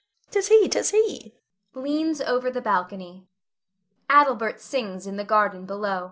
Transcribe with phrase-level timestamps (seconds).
[0.31, 0.67] 'Tis he!
[0.67, 1.35] 'tis he!
[1.75, 3.27] [Leans over the balcony.]
[4.09, 5.99] [Adelbert _sings in the garden below.